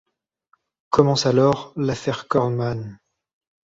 Commence 0.89 1.27
alors 1.27 1.73
l’affaire 1.75 2.27
Kornmann. 2.27 2.97